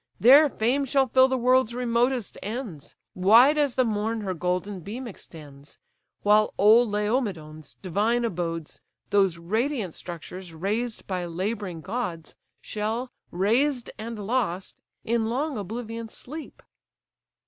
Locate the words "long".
15.29-15.55